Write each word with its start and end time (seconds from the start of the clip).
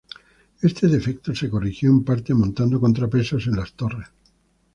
Este 0.63 0.87
defecto, 0.87 1.35
se 1.35 1.47
corrigió 1.47 1.91
en 1.91 2.03
parte 2.03 2.33
montado 2.33 2.79
contrapesos 2.79 3.45
en 3.45 3.55
las 3.57 3.73
torres. 3.73 4.07